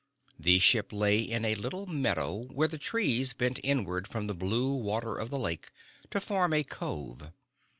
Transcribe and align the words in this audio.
The 0.39 0.57
ship 0.57 0.91
lay 0.91 1.19
in 1.19 1.45
a 1.45 1.53
little 1.53 1.85
meadow 1.85 2.45
where 2.45 2.67
the 2.67 2.79
trees 2.79 3.33
bent 3.33 3.59
inward 3.63 4.07
from 4.07 4.25
the 4.25 4.33
blue 4.33 4.73
water 4.73 5.15
of 5.15 5.29
the 5.29 5.37
lake 5.37 5.69
to 6.09 6.19
form 6.19 6.53
a 6.53 6.63
cove. 6.63 7.31